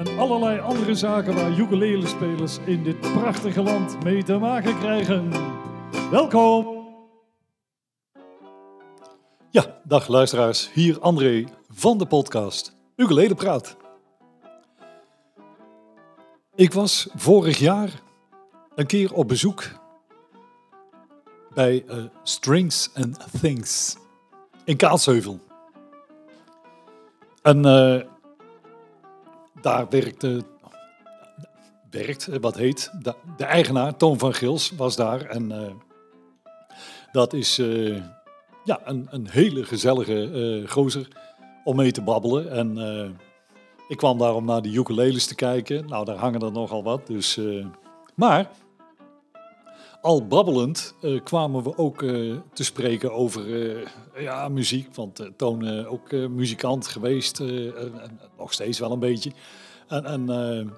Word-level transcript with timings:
en 0.00 0.18
allerlei 0.18 0.60
andere 0.60 0.94
zaken 0.94 1.34
waar 1.34 1.58
ukulele-spelers 1.58 2.58
in 2.64 2.82
dit 2.82 3.00
prachtige 3.00 3.62
land 3.62 4.04
mee 4.04 4.22
te 4.22 4.38
maken 4.38 4.78
krijgen. 4.78 5.30
Welkom! 6.10 6.78
Ja, 9.50 9.80
dag 9.84 10.08
luisteraars, 10.08 10.72
hier 10.72 11.00
André 11.00 11.44
van 11.68 11.98
de 11.98 12.06
podcast 12.06 12.76
Ukulele 12.96 13.34
Praat. 13.34 13.76
Ik 16.54 16.72
was 16.72 17.08
vorig 17.14 17.58
jaar 17.58 18.02
een 18.74 18.86
keer 18.86 19.14
op 19.14 19.28
bezoek 19.28 19.64
bij 21.54 21.84
eh, 21.88 21.96
Strings 22.22 22.90
and 22.94 23.40
Things 23.40 23.96
in 24.64 24.76
Kaatsheuvel. 24.76 25.40
En 27.42 27.64
eh, 27.64 28.09
daar 29.62 29.86
werkte, 29.88 30.42
werkt, 31.90 32.28
wat 32.40 32.56
heet, 32.56 32.90
de, 33.36 33.44
eigenaar, 33.44 33.96
Toon 33.96 34.18
van 34.18 34.34
Gils, 34.34 34.70
was 34.76 34.96
daar. 34.96 35.20
En 35.20 35.50
uh, 35.50 35.70
dat 37.12 37.32
is 37.32 37.58
uh, 37.58 38.02
ja, 38.64 38.80
een, 38.84 39.06
een, 39.10 39.28
hele 39.28 39.64
gezellige 39.64 40.30
uh, 40.30 40.68
gozer 40.68 41.08
om 41.64 41.76
mee 41.76 41.92
te 41.92 42.02
babbelen. 42.02 42.50
En 42.50 43.18
ik 43.88 43.96
kwam 43.96 44.18
daar 44.18 44.34
om 44.34 44.44
naar 44.44 44.62
de 44.62 44.76
ukuleles 44.76 45.26
te 45.26 45.34
kijken. 45.34 45.86
Nou, 45.86 46.04
daar 46.04 46.16
hangen 46.16 46.40
er 46.40 46.52
nogal 46.52 46.82
wat. 46.82 47.06
Dus, 47.06 47.40
maar 48.14 48.50
al 50.00 50.26
babbelend 50.26 50.94
kwamen 51.24 51.62
we 51.62 51.78
ook 51.78 51.98
te 52.52 52.64
spreken 52.64 53.12
over 53.12 53.44
ja, 54.16 54.48
muziek. 54.48 54.94
Want 54.94 55.30
Toon 55.36 55.86
ook 55.86 56.12
muzikant 56.12 56.86
geweest, 56.86 57.42
nog 58.38 58.52
steeds 58.52 58.78
wel 58.78 58.92
een 58.92 58.98
beetje. 58.98 59.32
En, 59.88 60.04
en 60.04 60.72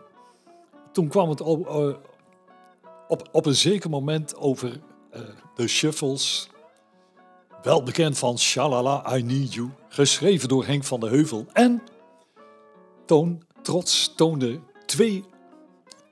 toen 0.92 1.08
kwam 1.08 1.28
het 1.28 1.40
op, 1.40 1.68
op, 3.08 3.28
op 3.32 3.46
een 3.46 3.54
zeker 3.54 3.90
moment 3.90 4.36
over 4.36 4.80
de 5.54 5.68
shuffles. 5.68 6.50
Wel 7.62 7.82
bekend 7.82 8.18
van 8.18 8.38
Shalala, 8.38 9.16
I 9.16 9.22
Need 9.22 9.54
You. 9.54 9.70
Geschreven 9.88 10.48
door 10.48 10.66
Henk 10.66 10.84
van 10.84 11.00
de 11.00 11.08
Heuvel. 11.08 11.46
En 11.52 11.82
Toon 13.04 13.42
Trots 13.62 14.14
toonde 14.14 14.60
twee... 14.86 15.24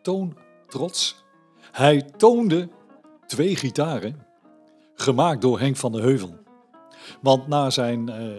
Toon 0.03 0.37
Trots. 0.67 1.25
Hij 1.73 2.03
toonde 2.17 2.69
twee 3.31 3.57
gitaren. 3.57 4.27
Gemaakt 4.95 5.41
door 5.41 5.61
Henk 5.61 5.77
van 5.77 5.93
de 5.93 6.01
Heuvel. 6.01 6.35
Want 7.21 7.47
na 7.47 7.71
zijn 7.71 8.11
uh, 8.11 8.37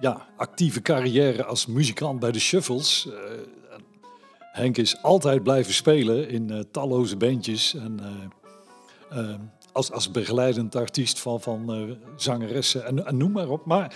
ja, 0.00 0.26
actieve 0.36 0.82
carrière 0.82 1.44
als 1.44 1.66
muzikant 1.66 2.20
bij 2.20 2.32
de 2.32 2.38
Shuffles. 2.38 3.06
Uh, 3.06 3.14
Henk 4.38 4.76
is 4.76 5.02
altijd 5.02 5.42
blijven 5.42 5.74
spelen 5.74 6.28
in 6.28 6.52
uh, 6.52 6.60
talloze 6.70 7.16
bandjes. 7.16 7.74
En, 7.74 8.00
als, 9.72 9.92
als 9.92 10.10
begeleidend 10.10 10.76
artiest 10.76 11.20
van, 11.20 11.40
van 11.40 11.96
zangeressen 12.16 12.84
en, 12.84 13.06
en, 13.06 13.16
noem 13.16 13.32
maar 13.32 13.48
op. 13.48 13.64
Maar 13.64 13.94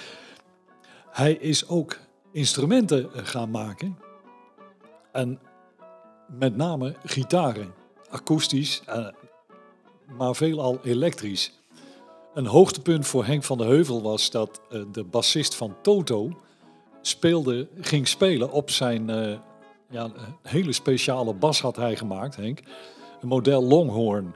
hij 1.10 1.32
is 1.32 1.68
ook 1.68 1.98
instrumenten 2.32 3.10
gaan 3.12 3.50
maken. 3.50 3.98
En 5.12 5.40
met 6.38 6.56
name 6.56 6.94
gitaren. 7.04 7.74
Akoestisch, 8.10 8.82
maar 10.16 10.34
veelal 10.34 10.78
elektrisch. 10.82 11.52
Een 12.34 12.46
hoogtepunt 12.46 13.06
voor 13.06 13.24
Henk 13.24 13.44
van 13.44 13.58
de 13.58 13.64
Heuvel 13.64 14.02
was 14.02 14.30
dat 14.30 14.60
uh, 14.70 14.82
de 14.92 15.04
bassist 15.04 15.54
van 15.54 15.74
Toto 15.82 16.30
speelde, 17.00 17.68
ging 17.80 18.08
spelen 18.08 18.52
op 18.52 18.70
zijn 18.70 19.08
uh, 19.08 19.38
ja, 19.90 20.04
een 20.04 20.12
hele 20.42 20.72
speciale 20.72 21.34
bas 21.34 21.60
had 21.60 21.76
hij 21.76 21.96
gemaakt, 21.96 22.36
Henk. 22.36 22.60
Een 23.20 23.28
model 23.28 23.62
Longhorn. 23.62 24.34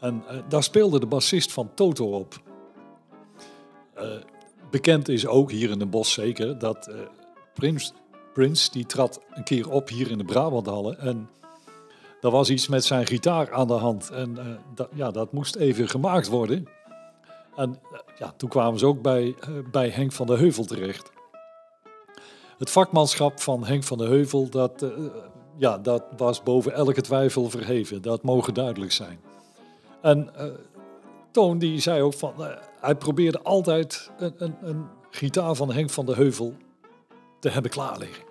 En 0.00 0.22
uh, 0.30 0.38
daar 0.48 0.62
speelde 0.62 1.00
de 1.00 1.06
bassist 1.06 1.52
van 1.52 1.70
Toto 1.74 2.10
op. 2.10 2.40
bekend 4.70 5.08
is 5.08 5.26
ook 5.26 5.50
hier 5.50 5.70
in 5.70 5.78
de 5.78 5.86
bos 5.86 6.12
zeker 6.12 6.58
dat 6.58 6.90
Prins, 7.54 7.92
Prince 8.34 8.70
die 8.70 8.86
trad 8.86 9.20
een 9.30 9.44
keer 9.44 9.70
op 9.70 9.88
hier 9.88 10.10
in 10.10 10.18
de 10.18 10.24
Brabanthallen 10.24 10.98
en 10.98 11.28
er 12.20 12.30
was 12.30 12.50
iets 12.50 12.68
met 12.68 12.84
zijn 12.84 13.06
gitaar 13.06 13.52
aan 13.52 13.66
de 13.66 13.72
hand 13.72 14.10
en 14.10 14.58
dat, 14.74 14.88
ja, 14.94 15.10
dat 15.10 15.32
moest 15.32 15.56
even 15.56 15.88
gemaakt 15.88 16.28
worden. 16.28 16.68
En 17.56 17.80
ja, 18.18 18.32
toen 18.36 18.48
kwamen 18.48 18.78
ze 18.78 18.86
ook 18.86 19.02
bij, 19.02 19.24
uh, 19.24 19.34
bij 19.70 19.88
Henk 19.88 20.12
van 20.12 20.26
de 20.26 20.36
Heuvel 20.36 20.64
terecht. 20.64 21.10
Het 22.58 22.70
vakmanschap 22.70 23.40
van 23.40 23.64
Henk 23.64 23.84
van 23.84 23.98
de 23.98 24.06
Heuvel, 24.06 24.48
dat, 24.50 24.86
ja, 25.56 25.78
dat 25.78 26.04
was 26.16 26.42
boven 26.42 26.72
elke 26.72 27.00
twijfel 27.00 27.50
verheven. 27.50 28.02
Dat 28.02 28.22
mogen 28.22 28.54
duidelijk 28.54 28.92
zijn. 28.92 29.20
En 30.02 30.30
Toon 31.30 31.58
die 31.58 31.80
zei 31.80 32.02
ook 32.02 32.14
van, 32.14 32.34
hij 32.80 32.94
probeerde 32.94 33.42
altijd 33.42 34.10
een, 34.18 34.34
een, 34.38 34.56
een 34.60 34.86
gitaar 35.10 35.54
van 35.54 35.72
Henk 35.72 35.90
van 35.90 36.06
de 36.06 36.14
Heuvel 36.14 36.54
te 37.40 37.48
hebben 37.48 37.70
klaarliggen. 37.70 38.24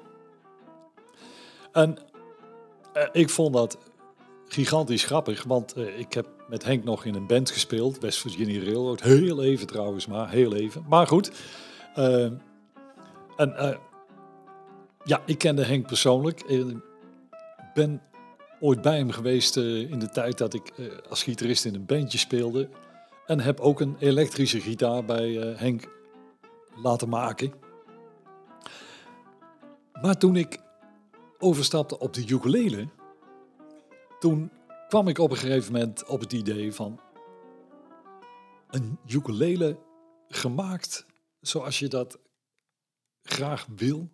En 1.71 1.97
ik 3.11 3.29
vond 3.29 3.53
dat 3.53 3.77
gigantisch 4.47 5.03
grappig, 5.03 5.43
want 5.43 5.77
uh, 5.77 5.99
ik 5.99 6.13
heb 6.13 6.27
met 6.47 6.63
Henk 6.63 6.83
nog 6.83 7.05
in 7.05 7.15
een 7.15 7.27
band 7.27 7.51
gespeeld, 7.51 7.99
West 7.99 8.19
Virginia 8.19 8.63
Railroad. 8.63 9.01
Heel 9.01 9.43
even 9.43 9.67
trouwens, 9.67 10.07
maar 10.07 10.29
heel 10.29 10.55
even. 10.55 10.85
Maar 10.89 11.07
goed. 11.07 11.31
Uh, 11.97 12.31
en 13.37 13.79
ja, 15.03 15.21
ik 15.25 15.37
kende 15.37 15.63
Henk 15.63 15.87
persoonlijk. 15.87 16.41
Ik 16.41 16.75
ben 17.73 18.01
ooit 18.59 18.81
bij 18.81 18.97
hem 18.97 19.11
geweest 19.11 19.57
in 19.57 19.99
de 19.99 20.09
tijd 20.09 20.37
dat 20.37 20.53
ik 20.53 20.73
als 21.09 21.23
gitarist 21.23 21.65
in 21.65 21.75
een 21.75 21.85
bandje 21.85 22.17
speelde. 22.17 22.69
En 23.25 23.39
heb 23.39 23.59
ook 23.59 23.79
een 23.79 23.95
elektrische 23.99 24.59
gitaar 24.61 25.05
bij 25.05 25.31
Henk 25.57 25.87
laten 26.75 27.09
maken. 27.09 27.53
Maar 30.01 30.17
toen 30.17 30.35
ik 30.35 30.59
overstapte 31.37 31.99
op 31.99 32.13
de 32.13 32.27
ukulele, 32.27 32.87
toen 34.19 34.51
kwam 34.87 35.07
ik 35.07 35.17
op 35.17 35.31
een 35.31 35.37
gegeven 35.37 35.73
moment 35.73 36.05
op 36.05 36.19
het 36.19 36.33
idee 36.33 36.73
van 36.73 36.99
een 38.69 38.99
ukulele 39.07 39.77
gemaakt 40.27 41.05
zoals 41.41 41.79
je 41.79 41.87
dat 41.87 42.19
graag 43.23 43.65
wil. 43.75 44.09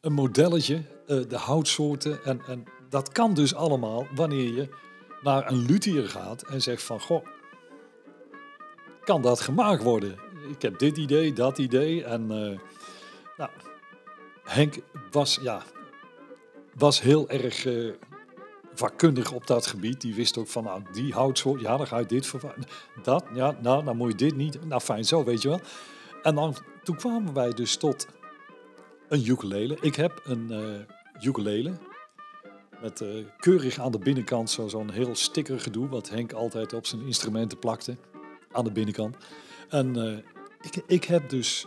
Een 0.00 0.12
modelletje, 0.12 0.74
uh, 1.06 1.28
de 1.28 1.36
houtsoorten. 1.36 2.24
En, 2.24 2.40
en 2.46 2.64
dat 2.88 3.12
kan 3.12 3.34
dus 3.34 3.54
allemaal 3.54 4.06
wanneer 4.14 4.54
je 4.54 4.68
naar 5.22 5.50
een 5.50 5.66
luthier 5.66 6.08
gaat 6.08 6.42
en 6.42 6.62
zegt 6.62 6.82
van... 6.82 7.00
Goh, 7.00 7.26
kan 9.04 9.22
dat 9.22 9.40
gemaakt 9.40 9.82
worden? 9.82 10.18
Ik 10.48 10.62
heb 10.62 10.78
dit 10.78 10.96
idee, 10.96 11.32
dat 11.32 11.58
idee. 11.58 12.04
En 12.04 12.22
uh, 12.22 12.58
nou, 13.36 13.50
Henk 14.42 14.78
was, 15.10 15.38
ja, 15.42 15.62
was 16.78 17.00
heel 17.00 17.28
erg... 17.28 17.64
Uh, 17.64 17.92
vakkundig 18.78 19.32
op 19.32 19.46
dat 19.46 19.66
gebied. 19.66 20.00
Die 20.00 20.14
wist 20.14 20.38
ook 20.38 20.48
van, 20.48 20.64
nou, 20.64 20.82
die 20.92 21.12
houtsoort, 21.12 21.60
ja, 21.60 21.76
dan 21.76 21.86
ga 21.86 21.98
je 21.98 22.06
dit 22.06 22.26
vervangen. 22.26 22.64
Dat, 23.02 23.24
ja, 23.34 23.56
nou, 23.62 23.84
dan 23.84 23.96
moet 23.96 24.10
je 24.10 24.16
dit 24.16 24.36
niet. 24.36 24.64
Nou, 24.64 24.80
fijn 24.80 25.04
zo, 25.04 25.24
weet 25.24 25.42
je 25.42 25.48
wel. 25.48 25.60
En 26.22 26.34
dan, 26.34 26.56
toen 26.82 26.96
kwamen 26.96 27.34
wij 27.34 27.50
dus 27.50 27.76
tot 27.76 28.06
een 29.08 29.26
ukulele. 29.26 29.76
Ik 29.80 29.96
heb 29.96 30.20
een 30.24 30.46
uh, 30.50 31.26
ukulele 31.26 31.72
met 32.80 33.00
uh, 33.00 33.24
keurig 33.38 33.78
aan 33.78 33.92
de 33.92 33.98
binnenkant 33.98 34.50
zo'n 34.66 34.90
heel 34.90 35.14
sticker 35.14 35.60
gedoe, 35.60 35.88
wat 35.88 36.08
Henk 36.08 36.32
altijd 36.32 36.72
op 36.72 36.86
zijn 36.86 37.06
instrumenten 37.06 37.58
plakte, 37.58 37.96
aan 38.52 38.64
de 38.64 38.72
binnenkant. 38.72 39.16
En 39.68 39.96
ik, 40.60 40.82
ik 40.86 41.04
heb 41.04 41.28
dus 41.28 41.66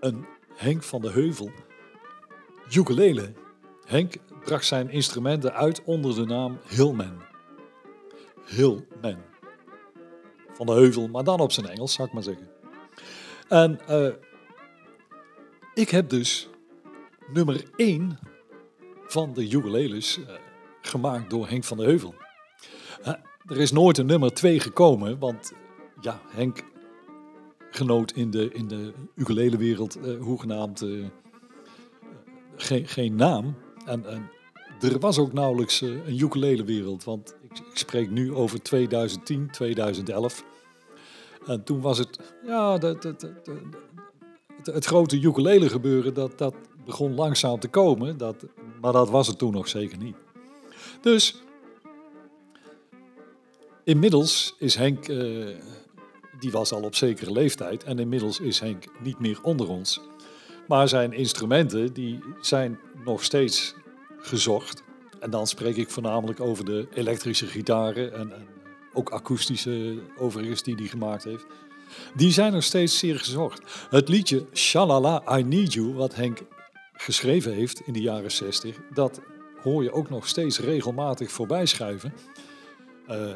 een 0.00 0.26
Henk 0.54 0.82
van 0.82 1.00
de 1.00 1.10
Heuvel 1.10 1.50
ukulele. 2.76 3.32
Henk 3.88 4.16
bracht 4.44 4.66
zijn 4.66 4.90
instrumenten 4.90 5.52
uit 5.52 5.84
onder 5.84 6.14
de 6.14 6.24
naam 6.24 6.58
Hillman. 6.66 7.22
Hillman. 8.44 9.16
Van 10.52 10.66
de 10.66 10.72
heuvel, 10.72 11.08
maar 11.08 11.24
dan 11.24 11.40
op 11.40 11.52
zijn 11.52 11.66
Engels, 11.66 11.92
zou 11.92 12.08
ik 12.08 12.14
maar 12.14 12.22
zeggen. 12.22 12.48
En 13.48 13.80
uh, 13.90 14.08
ik 15.74 15.88
heb 15.88 16.08
dus 16.08 16.48
nummer 17.32 17.64
1 17.76 18.18
van 19.06 19.32
de 19.32 19.52
ukuleles 19.52 20.18
uh, 20.18 20.26
gemaakt 20.80 21.30
door 21.30 21.48
Henk 21.48 21.64
van 21.64 21.76
de 21.76 21.84
Heuvel. 21.84 22.14
Uh, 23.00 23.08
er 23.46 23.60
is 23.60 23.72
nooit 23.72 23.98
een 23.98 24.06
nummer 24.06 24.32
2 24.34 24.60
gekomen, 24.60 25.18
want 25.18 25.52
ja, 26.00 26.20
Henk 26.28 26.62
genoot 27.70 28.12
in 28.12 28.30
de, 28.30 28.50
in 28.52 28.68
de 28.68 28.92
ukulelewereld 29.14 29.98
uh, 29.98 30.20
hoegenaamd 30.20 30.84
geen, 32.56 32.86
geen 32.86 33.14
naam. 33.14 33.54
En, 33.88 34.06
en, 34.06 34.30
er 34.80 34.98
was 34.98 35.18
ook 35.18 35.32
nauwelijks 35.32 35.80
een 35.80 36.20
ukulelewereld, 36.20 37.04
want 37.04 37.34
ik, 37.42 37.62
spreek 37.72 38.10
nu 38.10 38.34
over 38.34 38.62
2010, 38.62 39.50
2011. 39.50 40.44
En 41.46 41.64
toen 41.64 41.80
was 41.80 41.98
het, 41.98 42.20
ja, 42.46 42.78
de, 42.78 42.98
de, 42.98 43.34
het, 44.62 44.84
grote 44.84 45.20
ukulele 45.20 45.68
gebeuren, 45.68 46.14
dat, 46.14 46.38
dat 46.38 46.54
begon 46.84 47.14
langzaam 47.14 47.60
te 47.60 47.68
komen. 47.68 48.16
Dat, 48.16 48.44
maar 48.80 48.92
dat 48.92 49.10
was 49.10 49.26
het 49.26 49.38
toen 49.38 49.52
nog 49.52 49.68
zeker 49.68 49.98
niet. 49.98 50.16
Dus 51.00 51.42
inmiddels 53.84 54.54
is 54.58 54.74
Henk, 54.74 55.08
uh, 55.08 55.48
die 56.38 56.50
was 56.50 56.72
al 56.72 56.82
op 56.82 56.94
zekere 56.94 57.32
leeftijd. 57.32 57.84
En 57.84 57.98
inmiddels 57.98 58.40
is 58.40 58.60
Henk 58.60 58.84
niet 59.02 59.18
meer 59.18 59.38
onder 59.42 59.68
ons. 59.68 60.00
Maar 60.68 60.88
zijn 60.88 61.12
instrumenten 61.12 61.92
die 61.92 62.20
zijn 62.40 62.78
nog 63.04 63.24
steeds 63.24 63.74
gezocht. 64.18 64.82
En 65.20 65.30
dan 65.30 65.46
spreek 65.46 65.76
ik 65.76 65.90
voornamelijk 65.90 66.40
over 66.40 66.64
de 66.64 66.88
elektrische 66.94 67.46
gitaren 67.46 68.12
en, 68.14 68.32
ook 68.92 69.10
akoestische 69.10 69.98
overigens 70.18 70.62
die 70.62 70.74
hij 70.74 70.86
gemaakt 70.86 71.24
heeft. 71.24 71.46
Die 72.14 72.30
zijn 72.30 72.52
nog 72.52 72.62
steeds 72.62 72.98
zeer 72.98 73.18
gezocht. 73.18 73.60
Het 73.90 74.08
liedje 74.08 74.46
Shalala 74.52 75.38
I 75.38 75.42
Need 75.42 75.72
You, 75.72 75.92
wat 75.92 76.14
Henk 76.14 76.40
geschreven 76.92 77.52
heeft 77.52 77.80
in 77.80 77.92
de 77.92 78.00
jaren 78.00 78.30
60, 78.30 78.76
dat 78.94 79.20
hoor 79.62 79.82
je 79.82 79.92
ook 79.92 80.10
nog 80.10 80.26
steeds 80.28 80.58
regelmatig 80.58 81.30
voorbij 81.30 81.66
schuiven. 81.66 82.12
Uh, 83.08 83.32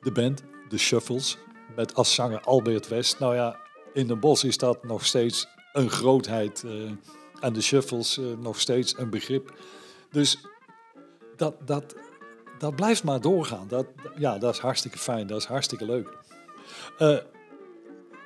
de 0.00 0.12
band, 0.12 0.42
de 0.68 0.78
Shuffles, 0.78 1.38
met 1.76 1.94
als 1.94 2.14
zanger 2.14 2.40
Albert 2.40 2.88
West. 2.88 3.18
Nou 3.18 3.34
ja, 3.34 3.58
in 3.92 4.06
de 4.06 4.16
bos 4.16 4.44
is 4.44 4.56
dat 4.56 4.84
nog 4.84 5.06
steeds 5.06 5.48
een 5.72 5.90
grootheid. 5.90 6.64
En 7.40 7.52
de 7.52 7.60
Shuffles 7.60 8.18
uh, 8.18 8.36
nog 8.38 8.60
steeds 8.60 8.98
een 8.98 9.10
begrip. 9.10 9.54
Dus 10.10 10.38
dat, 11.36 11.66
dat, 11.66 11.94
dat 12.58 12.76
blijft 12.76 13.04
maar 13.04 13.20
doorgaan. 13.20 13.68
Dat, 13.68 13.86
ja, 14.16 14.38
dat 14.38 14.54
is 14.54 14.60
hartstikke 14.60 14.98
fijn, 14.98 15.26
dat 15.26 15.40
is 15.40 15.46
hartstikke 15.46 15.84
leuk. 15.84 16.18
Uh, 16.98 17.18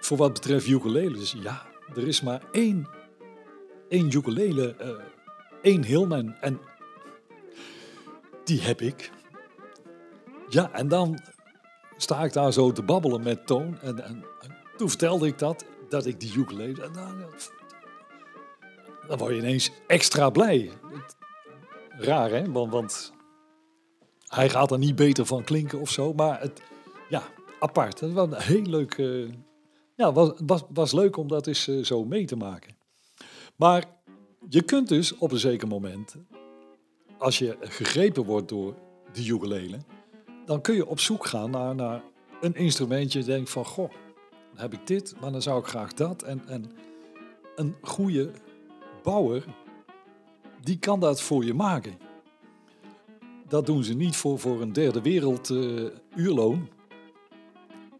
voor 0.01 0.17
wat 0.17 0.33
betreft 0.33 0.67
ukuleles, 0.67 1.35
ja, 1.43 1.63
er 1.95 2.07
is 2.07 2.21
maar 2.21 2.43
één, 2.53 2.89
één 3.89 4.11
ukulele, 4.11 4.75
uh, 4.81 4.89
één 5.63 5.85
Hillman 5.85 6.35
en 6.41 6.61
die 8.45 8.61
heb 8.61 8.81
ik. 8.81 9.11
Ja, 10.49 10.73
en 10.73 10.89
dan 10.89 11.19
sta 11.97 12.25
ik 12.25 12.33
daar 12.33 12.53
zo 12.53 12.73
te 12.73 12.83
babbelen 12.83 13.23
met 13.23 13.47
Toon 13.47 13.79
en, 13.81 14.05
en, 14.05 14.25
toen 14.77 14.89
vertelde 14.89 15.27
ik 15.27 15.39
dat, 15.39 15.65
dat 15.95 16.07
ik 16.07 16.21
die 16.21 16.35
ukulele, 16.37 16.91
dan, 16.91 17.19
word 19.19 19.35
je 19.35 19.39
ineens 19.41 19.71
extra 19.87 20.31
blij. 20.31 20.71
Raar 21.89 22.31
hè, 22.31 22.53
want, 22.53 22.73
want 22.73 23.13
hij 24.27 24.51
gaat 24.51 24.71
er 24.71 24.79
niet 24.79 24.97
beter 24.97 25.27
van 25.27 25.45
klinken 25.45 25.81
of 25.81 25.91
zo, 25.91 26.13
maar 26.13 26.41
het, 26.41 26.63
ja, 27.09 27.23
apart. 27.61 28.01
Het 28.01 28.13
was 28.13 28.29
een 28.31 28.41
heel 28.41 28.63
leuk, 28.63 28.97
uh, 28.97 29.33
ja, 29.97 30.13
was, 30.13 30.33
was, 30.47 30.63
was 30.69 30.93
leuk 30.93 31.17
om 31.17 31.29
dat 31.29 31.47
eens 31.47 31.69
uh, 31.69 31.85
zo 31.85 32.05
mee 32.05 32.25
te 32.25 32.37
maken. 32.37 32.77
Maar 33.57 33.85
je 34.49 34.63
kunt 34.63 34.89
dus 34.89 35.17
op 35.17 35.33
een 35.33 35.39
zeker 35.39 35.69
moment, 35.69 36.17
als 37.19 37.39
je 37.39 37.57
gegrepen 37.61 38.25
wordt 38.25 38.49
door 38.49 38.75
de 39.13 39.27
ukulele, 39.27 39.79
dan 40.45 40.61
kun 40.61 40.75
je 40.75 40.87
op 40.87 41.01
zoek 41.01 41.27
gaan 41.27 41.51
naar, 41.51 41.75
naar 41.75 42.03
een 42.41 42.55
instrumentje. 42.55 43.25
Denk 43.25 43.49
van, 43.49 43.65
goh, 43.65 43.91
heb 44.55 44.73
ik 44.73 44.87
dit, 44.87 45.15
maar 45.21 45.33
dan 45.33 45.43
zou 45.43 45.61
ik 45.61 45.67
graag 45.67 45.93
dat. 45.93 46.23
En, 46.23 46.43
en 46.49 46.71
een 47.57 47.75
goede 47.83 48.31
bouwer, 49.03 49.45
die 50.61 50.79
kan 50.79 51.01
dat 51.01 51.23
voor 51.23 51.45
je 51.45 51.55
maken. 51.55 51.99
Dat 53.49 53.67
doen 53.67 53.85
ze 53.85 53.95
niet 53.95 54.17
voor, 54.17 54.39
voor 54.39 54.61
een 54.61 54.73
derde 54.73 55.03
wereld 55.03 55.51
uh, 55.51 55.91
uurloon. 56.15 56.69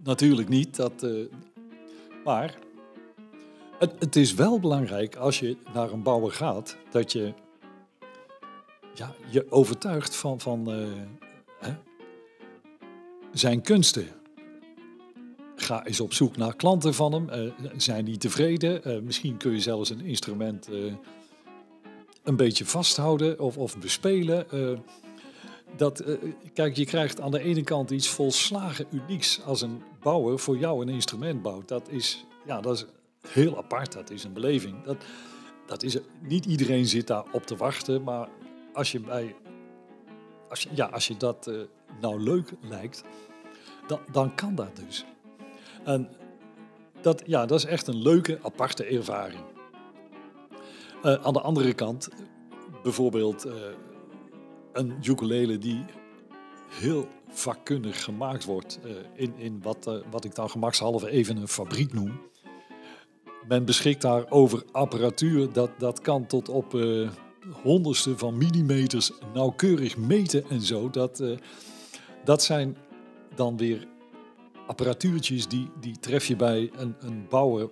Natuurlijk 0.03 0.49
niet. 0.49 0.77
Dat, 0.77 1.03
uh, 1.03 1.27
maar 2.25 2.59
het, 3.79 3.93
het, 3.99 4.17
is 4.17 4.35
wel 4.35 4.61
belangrijk 4.61 5.17
als 5.17 5.39
je 5.39 5.57
naar 5.73 5.93
een 5.93 6.03
bouwer 6.03 6.33
gaat, 6.33 6.77
dat 6.91 7.13
je 7.13 7.35
ja, 8.95 9.15
je 9.31 9.47
overtuigt 9.51 10.17
van, 10.17 10.41
van 10.41 10.71
uh, 10.71 10.87
hè, 11.59 11.75
zijn 13.33 13.61
kunsten. 13.63 14.09
Ga 15.65 15.85
eens 15.85 16.01
op 16.01 16.13
zoek 16.13 16.37
naar 16.37 16.57
klanten 16.57 16.95
van 16.95 17.13
hem. 17.13 17.53
zijn 17.77 18.05
die 18.05 18.17
tevreden? 18.17 19.05
misschien 19.05 19.37
kun 19.37 19.53
je 19.53 19.61
zelfs 19.61 19.91
een 19.91 20.05
instrument 20.05 20.69
een 22.23 22.37
beetje 22.37 22.65
vasthouden 22.65 23.41
of, 23.41 23.59
of 23.59 23.79
bespelen 23.79 24.47
dat, 25.77 26.05
kijk, 26.53 26.77
je 26.77 26.85
krijgt 26.85 27.21
aan 27.21 27.31
de 27.31 27.41
ene 27.41 27.63
kant 27.63 27.91
iets 27.91 28.09
volslagen 28.09 28.87
unieks 28.91 29.43
als 29.43 29.63
een 29.63 29.83
bouwer 30.01 30.39
voor 30.39 30.59
jou 30.59 30.83
een 30.83 30.89
instrument 30.89 31.43
bouwt. 31.43 31.69
Dat 31.69 31.89
is, 31.89 32.25
ja, 32.47 32.61
dat 32.61 32.77
is 32.77 32.87
heel 33.29 33.57
apart, 33.57 33.93
dat 33.93 34.11
is 34.11 34.25
een 34.25 34.33
beleving. 34.33 34.83
Dat, 34.83 34.97
dat 35.67 35.83
is, 35.83 35.99
niet 36.21 36.45
iedereen 36.45 36.87
zit 36.87 37.07
daar 37.07 37.25
op 37.33 37.47
te 37.47 37.57
wachten, 37.57 38.03
maar 38.03 38.29
als 38.73 38.93
je, 38.93 39.01
bij, 39.01 39.35
als 40.49 40.63
je, 40.63 40.69
ja, 40.75 40.87
als 40.87 41.07
je 41.07 41.17
dat 41.17 41.51
nou 42.01 42.21
leuk 42.21 42.53
lijkt, 42.61 43.03
dan, 43.87 44.01
dan 44.13 44.35
kan 44.35 44.55
dat 44.55 44.77
dus. 44.87 45.05
En 45.85 46.09
dat, 47.01 47.23
ja, 47.27 47.47
dat 47.47 47.59
is 47.59 47.65
echt 47.65 47.87
een 47.87 48.03
leuke, 48.03 48.39
aparte 48.43 48.85
ervaring. 48.85 49.43
Uh, 51.05 51.15
aan 51.15 51.33
de 51.33 51.41
andere 51.41 51.75
kant, 51.75 52.09
bijvoorbeeld 52.83 53.47
een 54.73 54.95
ukulele 55.03 55.59
die 55.59 55.85
heel 56.69 57.09
vakkundig 57.29 58.05
gemaakt 58.05 58.45
wordt 58.45 58.79
uh, 58.85 58.93
in, 59.15 59.35
in 59.37 59.63
wat, 59.63 59.87
uh, 59.89 59.95
wat 60.11 60.25
ik 60.25 60.35
dan 60.35 60.51
gemakshalve 60.51 61.11
even 61.11 61.37
een 61.37 61.49
fabriek 61.49 61.93
noem. 61.93 62.21
Men 63.49 63.65
beschikt 63.65 64.03
daar 64.03 64.31
over 64.31 64.63
apparatuur 64.73 65.53
dat, 65.53 65.71
dat 65.79 66.01
kan 66.01 66.27
tot 66.27 66.49
op 66.49 66.75
uh, 66.75 67.11
honderdste 67.63 68.19
van 68.19 68.37
millimeters 68.37 69.13
nauwkeurig 69.35 69.97
meten 69.97 70.45
en 70.49 70.61
zo. 70.61 70.91
Dat, 70.91 71.23
dat 72.25 72.43
zijn 72.43 72.77
dan 73.35 73.57
weer 73.57 73.87
apparatuurtjes 74.67 75.49
die, 75.49 75.71
die 75.81 75.99
tref 75.99 76.27
je 76.27 76.37
bij 76.37 76.71
een, 76.77 76.95
een 76.99 77.27
bouwer 77.29 77.69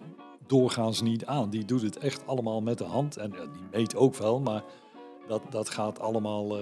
doorgaans 0.47 1.03
niet 1.03 1.27
aan. 1.27 1.51
Die 1.51 1.65
doet 1.65 1.83
het 1.83 1.99
echt 1.99 2.27
allemaal 2.27 2.61
met 2.61 2.79
de 2.79 2.85
hand 2.85 3.17
en 3.17 3.31
die 3.31 3.67
meet 3.71 3.97
ook 3.97 4.15
wel, 4.15 4.41
maar 4.41 4.65
dat, 5.27 5.43
dat 5.51 5.69
gaat 5.69 6.01
allemaal 6.01 6.59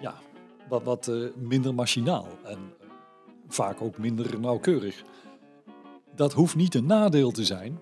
ja, 0.00 0.14
wat, 0.68 0.82
wat 0.82 1.08
uh, 1.08 1.28
minder 1.36 1.74
machinaal 1.74 2.28
en 2.44 2.58
vaak 3.48 3.80
ook 3.80 3.98
minder 3.98 4.40
nauwkeurig. 4.40 5.02
Dat 6.14 6.32
hoeft 6.32 6.56
niet 6.56 6.74
een 6.74 6.86
nadeel 6.86 7.30
te 7.30 7.44
zijn, 7.44 7.78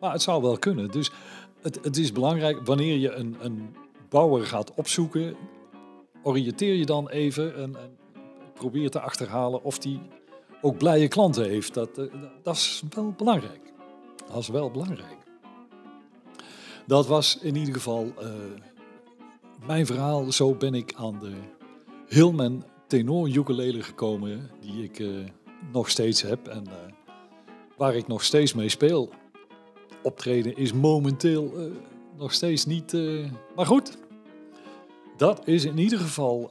maar 0.00 0.12
het 0.12 0.22
zou 0.22 0.42
wel 0.42 0.58
kunnen. 0.58 0.90
Dus 0.90 1.10
het, 1.60 1.78
het 1.84 1.96
is 1.96 2.12
belangrijk 2.12 2.66
wanneer 2.66 2.96
je 2.96 3.12
een, 3.12 3.36
een 3.40 3.76
bouwer 4.08 4.46
gaat 4.46 4.74
opzoeken, 4.74 5.36
oriënteer 6.22 6.74
je 6.74 6.86
dan 6.86 7.08
even 7.08 7.56
en, 7.56 7.76
en 7.76 7.96
probeer 8.54 8.90
te 8.90 9.00
achterhalen 9.00 9.64
of 9.64 9.78
die 9.78 10.00
ook 10.60 10.78
blije 10.78 11.08
klanten 11.08 11.44
heeft. 11.44 11.74
Dat, 11.74 11.98
uh, 11.98 12.12
dat 12.42 12.54
is 12.54 12.82
wel 12.94 13.14
belangrijk. 13.16 13.72
Dat 14.28 14.38
is 14.38 14.48
wel 14.48 14.70
belangrijk. 14.70 15.16
Dat 16.86 17.06
was 17.06 17.38
in 17.38 17.56
ieder 17.56 17.74
geval 17.74 18.12
mijn 19.66 19.86
verhaal, 19.86 20.32
zo 20.32 20.54
ben 20.54 20.74
ik 20.74 20.94
aan 20.96 21.18
de 21.18 21.32
Hillman 22.08 22.64
tenor 22.86 23.28
ukulele 23.28 23.82
gekomen, 23.82 24.50
die 24.60 24.82
ik 24.82 24.98
uh, 24.98 25.24
nog 25.72 25.90
steeds 25.90 26.22
heb 26.22 26.48
en 26.48 26.64
waar 27.76 27.94
ik 27.94 28.06
nog 28.06 28.24
steeds 28.24 28.54
mee 28.54 28.68
speel. 28.68 29.10
Optreden 30.02 30.56
is 30.56 30.72
momenteel 30.72 31.72
nog 32.16 32.32
steeds 32.32 32.66
niet, 32.66 32.92
maar 33.56 33.66
goed. 33.66 33.98
Dat 35.16 35.46
is 35.46 35.64
in 35.64 35.78
ieder 35.78 35.98
geval, 35.98 36.50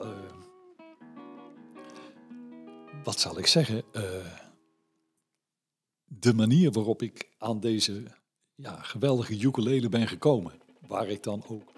wat 3.07 3.19
zal 3.19 3.37
ik 3.37 3.47
zeggen, 3.47 3.83
de 6.05 6.33
manier 6.33 6.71
waarop 6.71 7.01
ik 7.01 7.29
aan 7.37 7.59
deze 7.59 8.03
ja, 8.55 8.81
geweldige 8.81 9.39
ukulele 9.39 9.89
ben 9.89 10.07
gekomen. 10.07 10.53
Waar 10.87 11.07
ik 11.07 11.23
dan 11.23 11.43
ook 11.47 11.71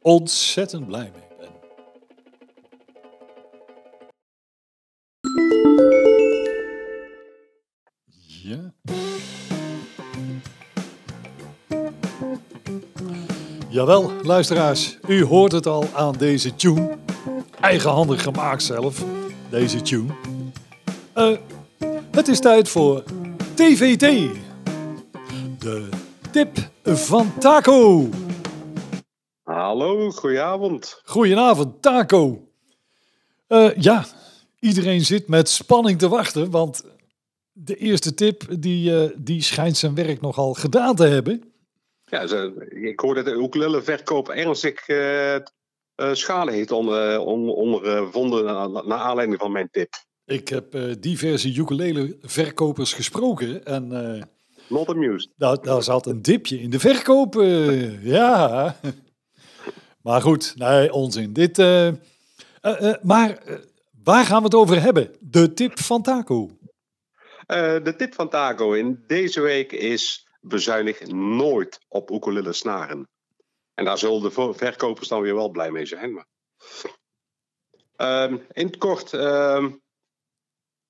ontzettend 0.00 0.86
blij 0.86 1.12
mee 1.12 1.38
ben. 1.38 1.50
Ja. 8.42 8.74
Jawel, 13.68 14.12
luisteraars, 14.22 14.98
u 15.08 15.22
hoort 15.24 15.52
het 15.52 15.66
al 15.66 15.84
aan 15.94 16.16
deze 16.16 16.54
tune. 16.54 16.98
Eigenhandig 17.60 18.22
gemaakt 18.22 18.62
zelf, 18.62 19.04
deze 19.50 19.82
tune. 19.82 20.35
Uh, 21.16 21.36
het 22.10 22.28
is 22.28 22.40
tijd 22.40 22.68
voor 22.68 23.02
TVT. 23.54 24.00
De 25.58 25.88
tip 26.30 26.56
van 26.84 27.38
Taco. 27.38 28.08
Hallo, 29.42 30.10
goedenavond. 30.10 31.00
Goedenavond, 31.04 31.82
Taco. 31.82 32.48
Uh, 33.48 33.76
ja, 33.76 34.04
iedereen 34.60 35.00
zit 35.00 35.28
met 35.28 35.48
spanning 35.48 35.98
te 35.98 36.08
wachten, 36.08 36.50
want 36.50 36.84
de 37.52 37.76
eerste 37.76 38.14
tip 38.14 38.42
die, 38.58 38.90
uh, 38.90 39.10
die 39.16 39.42
schijnt 39.42 39.76
zijn 39.76 39.94
werk 39.94 40.20
nogal 40.20 40.54
gedaan 40.54 40.94
te 40.94 41.06
hebben. 41.06 41.52
Ja, 42.04 42.20
ik 42.68 43.00
hoor 43.00 43.14
dat 43.14 43.24
de 43.24 43.32
ukulele 43.32 43.82
verkoop 43.82 44.28
ernstig 44.28 44.88
uh, 44.88 45.36
schade 46.12 46.52
heeft 46.52 46.70
onder, 46.70 47.20
ondervonden 47.20 48.44
naar 48.86 48.98
aanleiding 48.98 49.38
van 49.38 49.52
mijn 49.52 49.68
tip. 49.70 50.04
Ik 50.26 50.48
heb 50.48 50.76
diverse 51.00 51.54
ukulele 51.54 52.18
verkopers 52.20 52.92
gesproken 52.92 53.64
en... 53.64 53.88
Not 54.68 54.88
amused. 54.88 55.32
Daar, 55.36 55.62
daar 55.62 55.82
zat 55.82 56.06
een 56.06 56.22
dipje 56.22 56.60
in 56.60 56.70
de 56.70 56.78
verkoop, 56.78 57.34
ja. 58.16 58.76
Maar 60.02 60.20
goed, 60.20 60.52
nee, 60.56 60.92
onzin. 60.92 61.32
Dit, 61.32 61.58
maar 63.02 63.42
waar 64.04 64.24
gaan 64.24 64.38
we 64.38 64.44
het 64.44 64.54
over 64.54 64.82
hebben? 64.82 65.16
De 65.20 65.52
tip 65.52 65.78
van 65.78 66.02
Taco. 66.02 66.50
de 67.46 67.94
tip 67.96 68.14
van 68.14 68.28
Taco 68.28 68.72
in 68.72 69.04
deze 69.06 69.40
week 69.40 69.72
is 69.72 70.26
bezuinig 70.40 71.06
nooit 71.10 71.78
op 71.88 72.10
ukulele 72.10 72.52
snaren. 72.52 73.08
En 73.74 73.84
daar 73.84 73.98
zullen 73.98 74.22
de 74.22 74.54
verkopers 74.54 75.08
dan 75.08 75.20
weer 75.20 75.34
wel 75.34 75.50
blij 75.50 75.70
mee 75.70 75.86
zijn. 75.86 76.12
Maar... 76.12 76.26
Um, 77.96 78.46
in 78.52 78.66
het 78.66 78.78
kort, 78.78 79.12
ehm, 79.12 79.70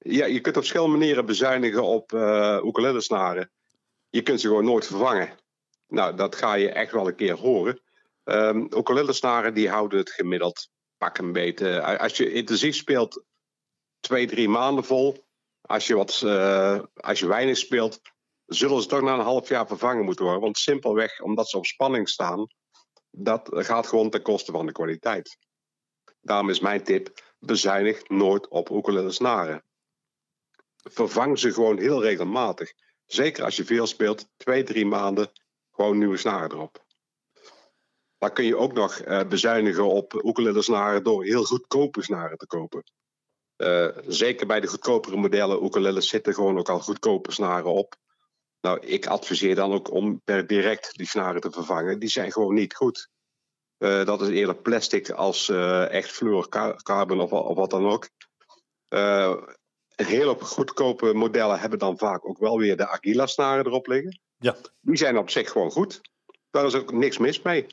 ja, 0.08 0.26
je 0.26 0.40
kunt 0.40 0.56
op 0.56 0.62
verschillende 0.62 0.96
manieren 0.96 1.26
bezuinigen 1.26 1.82
op 1.82 2.12
uh. 2.12 2.60
Je 4.10 4.22
kunt 4.22 4.40
ze 4.40 4.48
gewoon 4.48 4.64
nooit 4.64 4.86
vervangen. 4.86 5.38
Nou, 5.88 6.16
dat 6.16 6.36
ga 6.36 6.54
je 6.54 6.70
echt 6.70 6.92
wel 6.92 7.06
een 7.06 7.16
keer 7.16 7.34
horen. 7.34 7.80
Um, 8.25 8.68
die 9.54 9.68
houden 9.68 9.98
het 9.98 10.10
gemiddeld 10.10 10.68
pak 10.98 11.18
een 11.18 11.32
beetje. 11.32 11.98
Als 11.98 12.16
je 12.16 12.32
intensief 12.32 12.75
speelt, 12.75 13.25
twee, 14.00 14.26
drie 14.26 14.48
maanden 14.48 14.84
vol. 14.84 15.25
Als 15.60 15.86
je, 15.86 15.94
wat, 15.94 16.22
uh, 16.25 16.80
als 16.94 17.18
je 17.18 17.26
weinig 17.26 17.56
speelt, 17.56 18.00
zullen 18.46 18.82
ze 18.82 18.88
toch 18.88 19.00
na 19.00 19.14
een 19.14 19.20
half 19.20 19.48
jaar 19.48 19.66
vervangen 19.66 20.04
moeten 20.04 20.25
worden. 20.25 20.42
Want 20.42 20.58
simpelweg 20.58 21.20
omdat 21.20 21.48
ze 21.48 21.56
op 21.56 21.66
spanning 21.66 22.08
staan, 22.08 22.46
dat 23.10 23.48
gaat 23.52 23.86
gewoon 23.86 24.10
ten 24.10 24.22
koste 24.22 24.52
van 24.52 24.66
de 24.66 24.72
kwaliteit. 24.72 25.38
Daarom 26.20 26.50
is 26.50 26.60
mijn 26.60 26.82
tip, 26.82 27.20
bezuinig 27.38 28.08
nooit 28.08 28.48
op 28.48 28.70
ukulele 28.70 29.10
snaren. 29.10 29.64
Vervang 30.88 31.38
ze 31.38 31.52
gewoon 31.52 31.78
heel 31.78 32.02
regelmatig. 32.02 32.73
Zeker 33.07 33.45
als 33.45 33.57
je 33.57 33.64
veel 33.64 33.87
speelt, 33.87 34.28
twee, 34.37 34.62
drie 34.62 34.87
maanden, 34.87 35.31
gewoon 35.71 35.99
nieuwe 35.99 36.16
snaren 36.16 36.50
erop. 36.50 36.85
Dan 38.19 38.33
kun 38.33 38.45
je 38.45 38.57
ook 38.57 38.73
nog 38.73 39.07
uh, 39.07 39.28
bezuinigen 39.28 39.85
op 39.85 40.23
ukulele 40.25 40.62
snaren 40.62 41.02
door 41.02 41.25
heel 41.25 41.45
goedkope 41.45 42.02
snaren 42.02 42.38
te 42.38 42.47
kopen. 42.47 42.83
Uh, 43.57 43.88
zeker 44.07 44.47
bij 44.47 44.61
de 44.61 44.66
goedkopere 44.66 45.16
modellen 45.16 45.64
ukuleles 45.64 46.09
zitten 46.09 46.35
gewoon 46.35 46.59
ook 46.59 46.69
al 46.69 46.81
goedkope 46.81 47.33
snaren 47.33 47.73
op. 47.73 47.95
Nou, 48.61 48.81
ik 48.81 49.07
adviseer 49.07 49.55
dan 49.55 49.73
ook 49.73 49.90
om 49.90 50.21
per 50.25 50.47
direct 50.47 50.97
die 50.97 51.07
snaren 51.07 51.40
te 51.40 51.50
vervangen. 51.50 51.99
Die 51.99 52.09
zijn 52.09 52.33
gewoon 52.33 52.55
niet 52.55 52.75
goed. 52.75 53.09
Uh, 53.78 54.05
dat 54.05 54.21
is 54.21 54.28
eerder 54.28 54.57
plastic 54.57 55.11
als 55.11 55.49
echt 55.88 56.11
fluorocarbon 56.11 57.21
of, 57.21 57.33
of, 57.33 57.57
wat 57.57 57.71
dan 57.71 57.87
ook. 57.87 58.09
Uh, 59.97 60.07
hele 60.07 60.37
goedkope 60.41 61.12
modellen 61.12 61.59
hebben 61.59 61.79
dan 61.79 61.99
vaak 61.99 62.29
ook 62.29 62.38
wel 62.38 62.59
weer 62.59 62.76
de 62.76 62.88
Agila 62.88 63.26
snaren 63.26 63.67
erop 63.67 63.87
liggen. 63.87 64.21
Ja. 64.38 64.57
Die 64.81 64.97
zijn 64.97 65.19
op 65.19 65.31
zich 65.31 65.50
gewoon 65.50 65.71
goed. 65.71 66.00
Daar 66.50 66.67
is 66.67 66.75
ook 66.75 66.93
niks 66.93 67.19
mis 67.19 67.43
mee. 67.43 67.67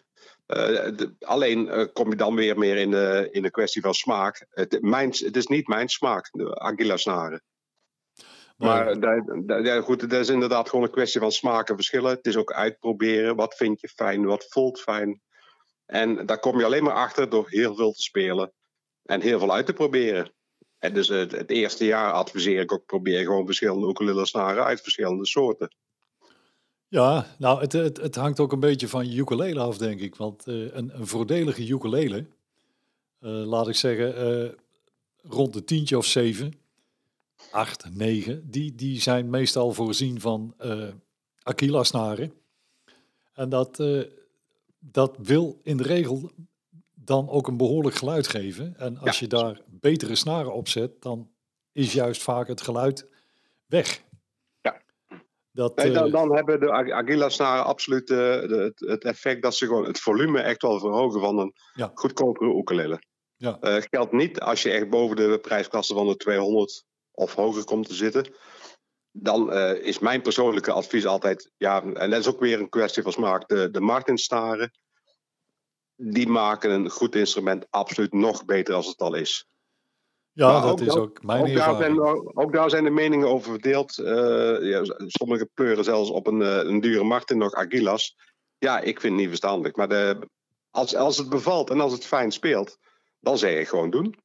De, 0.46 1.16
alleen 1.20 1.90
kom 1.94 2.10
je 2.10 2.16
dan 2.16 2.36
weer 2.36 2.58
meer 2.58 2.78
in 2.78 2.92
de, 2.92 3.28
in 3.32 3.42
de 3.42 3.52
kwestie 3.52 3.82
van 3.82 3.94
smaak. 3.94 4.46
Het, 4.50 4.82
mijn, 4.82 5.10
het 5.10 5.36
is 5.36 5.48
niet 5.48 5.68
mijn 5.68 5.90
smaak, 5.90 6.30
de 6.32 6.60
Agila 6.60 6.98
snaren. 6.98 7.44
Maar 8.58 9.00
dat, 9.00 9.66
ja, 9.66 9.82
goed, 9.82 10.10
dat 10.10 10.20
is 10.20 10.30
inderdaad 10.30 10.70
gewoon 10.70 10.86
een 10.86 10.92
kwestie 10.92 11.20
van 11.20 11.32
smaken 11.32 11.76
verschillen. 11.76 12.12
Het 12.12 12.28
is 12.28 12.38
ook 12.38 12.54
uitproberen. 12.54 13.36
Wat 13.36 13.56
vind 13.56 13.82
je 13.82 13.88
fijn? 13.88 14.26
Wat 14.26 14.46
voelt 14.50 14.80
fijn? 14.80 15.22
En 15.86 16.26
daar 16.26 16.40
kom 16.40 16.60
je 16.60 16.66
alleen 16.66 16.84
maar 16.84 16.94
achter 16.94 17.30
door 17.30 17.50
heel 17.50 17.76
veel 17.76 17.92
te 17.92 18.02
spelen 18.02 18.54
en 19.04 19.22
heel 19.22 19.40
veel 19.40 19.54
uit 19.54 19.66
te 19.66 19.74
proberen. 19.74 20.34
En 20.84 20.94
dus 20.94 21.08
het, 21.08 21.50
eerste 21.50 21.86
jaar 21.86 22.12
adviseer 22.12 22.62
ik 22.62 22.72
ook 22.72 22.86
probeer 22.86 23.24
gewoon 23.24 23.46
verschillende 23.46 23.88
ukulele 23.88 24.26
snaren 24.26 24.64
uit 24.64 24.82
verschillende 24.82 25.26
soorten. 25.26 25.76
Ja, 26.88 27.36
nou, 27.38 27.62
het, 27.62 27.74
het, 27.74 28.16
hangt 28.16 28.40
ook 28.40 28.52
een 28.52 28.60
beetje 28.60 28.88
van 28.88 29.12
je 29.12 29.18
ukulele 29.18 29.60
af, 29.60 29.78
denk 29.78 30.00
ik. 30.00 30.16
Want 30.16 30.48
uh, 30.48 30.74
een, 30.74 31.00
een 31.00 31.08
voordelige 31.08 31.68
ukulele, 31.68 32.18
uh, 32.18 32.26
laat 33.46 33.68
ik 33.68 33.76
zeggen, 33.76 34.42
uh, 34.44 34.50
rond 35.22 35.54
de 35.54 35.64
tientje 35.64 35.98
of 35.98 36.06
zeven, 36.06 36.54
8, 37.52 37.96
9, 37.96 38.50
die, 38.50 38.76
die 38.76 39.02
zijn 39.02 39.30
meestal 39.30 39.74
voorzien 39.74 40.22
van 40.22 40.56
Aquila-snaren. 41.44 42.34
En 43.34 43.50
dat, 43.50 43.84
dat 44.80 45.18
wil 45.18 45.60
in 45.64 45.78
de 45.78 45.84
regel 45.84 46.32
dan 47.06 47.30
ook 47.30 47.48
een 47.48 47.58
behoorlijk 47.58 47.96
geluid 47.96 48.28
geven. 48.28 48.76
En 48.78 48.98
als 48.98 49.20
ja. 49.20 49.26
je 49.26 49.28
daar 49.28 49.62
betere 49.68 50.16
snaren 50.16 50.54
op 50.54 50.68
zet, 50.68 51.02
dan 51.02 51.32
is 51.72 51.94
juist 51.94 52.24
vaak 52.24 52.48
het 52.48 52.62
geluid 52.62 53.10
weg. 53.66 54.04
Ja. 54.62 54.82
Dat, 55.52 55.76
nee, 55.76 55.92
dan, 55.92 56.12
dan, 56.12 56.36
hebben 56.36 56.60
de 56.60 56.72
Aquila-snaren 56.72 57.66
absoluut 57.66 58.10
uh, 58.10 58.18
de, 58.18 58.74
het 58.76 59.04
effect 59.04 59.42
dat 59.42 59.56
ze 59.56 59.66
gewoon 59.66 59.86
het 59.86 60.00
volume 60.00 60.42
echt 60.42 60.62
wel 60.62 60.80
verhogen 60.80 61.20
van 61.20 61.40
een 61.40 61.54
ja. 61.74 61.92
goedkopere 61.94 62.58
ukulele. 62.58 63.02
Ja. 63.36 63.58
Uh, 63.62 63.76
geldt 63.90 64.12
niet 64.12 64.40
als 64.40 64.62
je 64.62 64.72
echt 64.72 64.90
boven 64.90 65.16
de 65.16 65.40
prijsklasse 65.42 65.94
van 65.94 66.08
de 66.08 66.16
200 66.16 66.86
of 67.12 67.36
hoger 67.36 67.64
komt 67.64 67.88
te 67.88 67.94
zitten, 67.94 68.34
dan 69.12 69.54
uh, 69.54 69.74
is 69.74 70.00
mijn 70.00 70.22
persoonlijke 70.22 70.72
advies 70.72 71.06
altijd, 71.06 71.52
ja, 71.58 71.84
en 71.84 72.10
dat 72.10 72.20
is 72.20 72.28
ook 72.28 72.40
weer 72.40 72.60
een 72.60 72.70
kwestie 72.70 73.04
van 73.04 73.12
smaak, 73.12 73.48
de, 73.48 73.70
de 73.72 73.82
Martinstaren, 73.82 74.72
die 76.12 76.28
maken 76.28 76.72
een 76.72 76.90
goed 76.90 77.16
instrument 77.16 77.66
absoluut 77.70 78.14
nog 78.14 78.46
beter 78.46 78.76
als 78.76 78.88
het 78.88 79.02
al 79.02 79.14
is. 79.14 79.48
Ja, 80.32 80.52
maar 80.52 80.62
dat 80.62 80.72
ook, 80.72 80.80
is 80.80 80.96
ook 80.96 81.24
mijn 81.24 81.42
ook 81.42 81.54
daar, 81.56 81.76
zijn, 81.76 82.00
ook 82.38 82.54
daar 82.54 82.70
zijn 82.70 82.84
de 82.84 82.90
meningen 82.90 83.28
over 83.28 83.52
verdeeld. 83.52 83.98
Uh, 83.98 84.62
ja, 84.62 84.82
sommige 85.08 85.50
pleuren 85.54 85.84
zelfs 85.84 86.10
op 86.10 86.28
een, 86.28 86.42
uh, 86.42 86.58
een 86.58 86.80
dure 86.80 87.04
Martin 87.04 87.38
nog 87.38 87.54
Aguilas. 87.54 88.18
Ja, 88.58 88.80
ik 88.80 89.00
vind 89.00 89.14
het 89.14 89.22
niet 89.22 89.28
verstandig. 89.28 89.76
Maar 89.76 89.90
de, 89.90 90.28
als, 90.70 90.96
als 90.96 91.18
het 91.18 91.30
bevalt 91.30 91.70
en 91.70 91.80
als 91.80 91.92
het 91.92 92.06
fijn 92.06 92.32
speelt, 92.32 92.78
dan 93.20 93.38
zeg 93.38 93.58
je 93.58 93.66
gewoon 93.66 93.90
doen. 93.90 94.16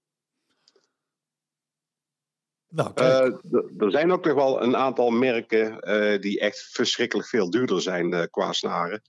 Nou, 2.68 2.92
uh, 2.94 3.32
er 3.78 3.90
zijn 3.90 4.12
ook 4.12 4.24
nog 4.24 4.34
wel 4.34 4.62
een 4.62 4.76
aantal 4.76 5.10
merken 5.10 5.90
uh, 5.90 6.20
die 6.20 6.40
echt 6.40 6.68
verschrikkelijk 6.72 7.28
veel 7.28 7.50
duurder 7.50 7.82
zijn 7.82 8.30
qua 8.30 8.52
snaren. 8.52 9.02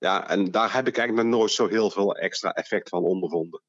Ja, 0.00 0.28
en 0.28 0.50
daar 0.50 0.72
heb 0.72 0.88
ik 0.88 0.96
eigenlijk 0.96 1.28
nog 1.28 1.38
nooit 1.38 1.50
zo 1.50 1.68
heel 1.68 1.90
veel 1.90 2.16
extra 2.16 2.52
effect 2.52 2.88
van 2.88 3.04
ondervonden. 3.04 3.62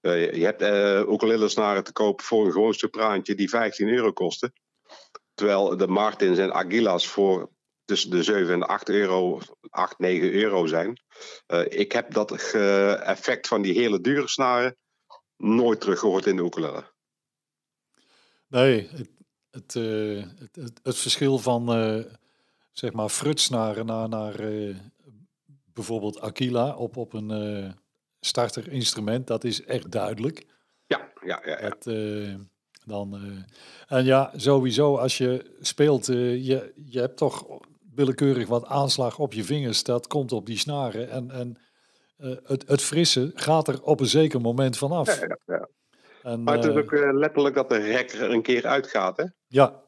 je 0.00 0.44
hebt 0.44 0.62
ukulele 1.08 1.48
snaren 1.48 1.84
te 1.84 1.92
koop 1.92 2.20
voor 2.20 2.46
een 2.46 2.52
gewoon 2.52 2.74
sopraantje 2.74 3.34
die 3.34 3.48
15 3.48 3.88
euro 3.88 4.12
kosten. 4.12 4.52
Terwijl 5.34 5.76
de 5.76 5.86
Martins 5.86 6.38
en 6.38 6.52
Aguilas 6.52 7.08
voor 7.08 7.50
tussen 7.84 8.10
de 8.10 8.22
7 8.22 8.52
en 8.52 8.66
8 8.66 8.88
euro, 8.88 9.40
8, 9.70 9.98
9 9.98 10.32
euro 10.32 10.66
zijn. 10.66 11.02
ik 11.68 11.92
heb 11.92 12.12
dat 12.12 12.32
effect 13.02 13.48
van 13.48 13.62
die 13.62 13.74
hele 13.74 14.00
dure 14.00 14.28
snaren 14.28 14.76
nooit 15.36 15.80
teruggehoord 15.80 16.26
in 16.26 16.36
de 16.36 16.42
ukulele. 16.42 16.84
Nee, 18.48 18.88
het, 18.90 19.10
het, 19.50 19.74
uh, 19.74 20.24
het, 20.82 20.98
verschil 20.98 21.38
van 21.38 21.78
uh, 21.78 22.04
zeg 22.72 22.92
maar 22.92 23.08
frutsnaren 23.08 23.86
naar, 23.86 24.08
naar 24.08 24.40
uh, 24.40 24.76
bijvoorbeeld 25.78 26.20
Aquila 26.20 26.76
op, 26.76 26.96
op 26.96 27.12
een 27.12 27.74
starterinstrument, 28.20 29.26
dat 29.26 29.44
is 29.44 29.64
echt 29.64 29.90
duidelijk. 29.90 30.46
Ja, 30.86 31.12
ja, 31.24 31.42
ja. 31.44 31.60
ja. 31.60 31.68
Het, 31.68 31.84
dan, 32.86 33.20
en 33.86 34.04
ja, 34.04 34.32
sowieso 34.36 34.96
als 34.96 35.18
je 35.18 35.56
speelt, 35.60 36.06
je, 36.06 36.72
je 36.84 37.00
hebt 37.00 37.16
toch 37.16 37.46
willekeurig 37.94 38.48
wat 38.48 38.64
aanslag 38.64 39.18
op 39.18 39.32
je 39.32 39.44
vingers, 39.44 39.82
dat 39.82 40.06
komt 40.06 40.32
op 40.32 40.46
die 40.46 40.58
snaren 40.58 41.10
en, 41.10 41.30
en 41.30 41.56
het, 42.44 42.68
het 42.68 42.82
frisse 42.82 43.30
gaat 43.34 43.68
er 43.68 43.82
op 43.82 44.00
een 44.00 44.06
zeker 44.06 44.40
moment 44.40 44.78
vanaf. 44.78 45.20
Ja, 45.20 45.26
ja, 45.26 45.38
ja. 45.46 45.68
En, 46.22 46.42
maar 46.42 46.54
het 46.54 46.64
is 46.64 46.74
ook 46.74 46.92
uh, 46.92 47.12
letterlijk 47.12 47.54
dat 47.54 47.68
de 47.68 47.78
rek 47.78 48.12
er 48.12 48.30
een 48.30 48.42
keer 48.42 48.66
uitgaat, 48.66 49.16
hè? 49.16 49.24
Ja, 49.46 49.82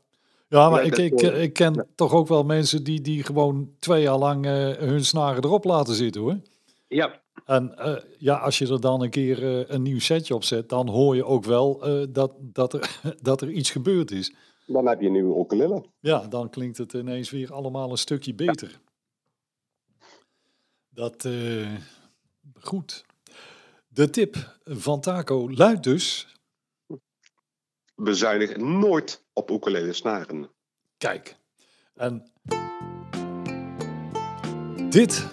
ja 0.50 0.70
maar 0.70 0.84
ik, 0.84 0.96
ik, 0.96 1.20
ik 1.20 1.52
ken 1.52 1.74
ja. 1.74 1.86
toch 1.94 2.12
ook 2.12 2.28
wel 2.28 2.42
mensen 2.42 2.84
die, 2.84 3.00
die 3.00 3.22
gewoon 3.22 3.70
twee 3.78 4.02
jaar 4.02 4.18
lang 4.18 4.46
uh, 4.46 4.70
hun 4.70 5.04
snaren 5.04 5.44
erop 5.44 5.64
laten 5.64 5.94
zitten, 5.94 6.20
hoor. 6.20 6.40
Ja, 6.88 7.20
En 7.44 7.76
eh, 7.78 7.96
ja, 8.18 8.36
als 8.36 8.58
je 8.58 8.68
er 8.68 8.80
dan 8.80 9.02
een 9.02 9.10
keer 9.10 9.58
eh, 9.58 9.74
een 9.74 9.82
nieuw 9.82 10.00
setje 10.00 10.34
op 10.34 10.44
zet, 10.44 10.68
dan 10.68 10.88
hoor 10.88 11.16
je 11.16 11.24
ook 11.24 11.44
wel 11.44 11.86
eh, 11.86 12.06
dat, 12.08 12.32
dat, 12.38 12.72
er, 12.72 13.00
dat 13.22 13.40
er 13.40 13.50
iets 13.50 13.70
gebeurd 13.70 14.10
is. 14.10 14.34
dan 14.66 14.86
heb 14.86 15.00
je 15.00 15.06
een 15.06 15.12
nieuwe 15.12 15.40
ukulele. 15.40 15.84
Ja, 16.00 16.26
dan 16.28 16.50
klinkt 16.50 16.78
het 16.78 16.92
ineens 16.92 17.30
weer 17.30 17.52
allemaal 17.52 17.90
een 17.90 17.98
stukje 17.98 18.34
beter. 18.34 18.80
Dat, 21.00 21.24
eh, 21.24 21.72
goed. 22.60 23.04
De 23.88 24.10
tip 24.10 24.58
van 24.64 25.00
Taco 25.00 25.50
luidt 25.50 25.82
dus, 25.82 26.36
Bezuinig 28.02 28.56
nooit 28.56 29.24
op 29.32 29.50
ukulele 29.50 29.92
snaren. 29.92 30.50
kijk. 30.98 31.36
En 31.94 32.32
dit 34.88 35.26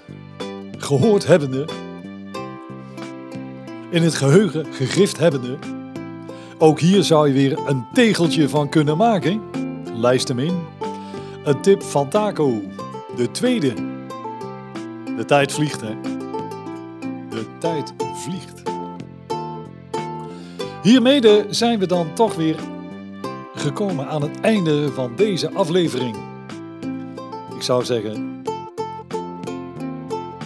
gehoord 0.78 1.26
hebbende, 1.26 1.68
in 3.90 4.04
het 4.04 4.16
geheugen 4.16 4.74
gegrift 4.74 5.18
hebbende, 5.18 5.58
ook 6.58 6.80
hier 6.80 7.04
zou 7.04 7.28
je 7.28 7.34
weer 7.34 7.68
een 7.68 7.86
tegeltje 7.94 8.50
van 8.50 8.70
kunnen 8.70 8.98
maken. 8.98 9.42
Lijst 9.94 10.28
hem 10.28 10.40
in. 10.40 10.66
Een 11.44 11.62
tip 11.62 11.84
van 11.84 12.10
Taco. 12.10 12.62
De 13.16 13.32
tweede. 13.32 13.74
De 15.16 15.26
tijd 15.26 15.52
vliegt, 15.52 15.82
hè? 15.82 16.02
De 17.30 17.58
tijd 17.60 17.94
vliegt. 18.16 18.62
Hiermee 20.88 21.46
zijn 21.50 21.80
we 21.80 21.88
dan 21.88 22.14
toch 22.14 22.36
weer 22.36 22.60
gekomen 23.56 24.08
aan 24.08 24.22
het 24.22 24.40
einde 24.40 24.92
van 24.92 25.16
deze 25.16 25.52
aflevering. 25.52 26.16
Ik 27.56 27.62
zou 27.62 27.86
zeggen, 27.86 28.42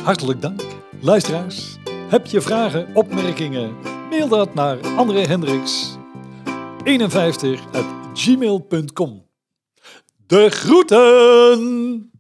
hartelijk 0.03 0.41
dank, 0.41 0.61
luisteraars. 1.01 1.77
Heb 2.09 2.25
je 2.25 2.41
vragen, 2.41 2.87
opmerkingen? 2.93 3.75
Mail 4.09 4.27
dat 4.27 4.53
naar 4.53 4.79
André 4.97 5.21
Hendricks 5.21 5.97
51 6.83 7.61
at 7.71 7.85
gmail.com. 8.13 9.25
De 10.27 10.49
groeten! 10.49 12.10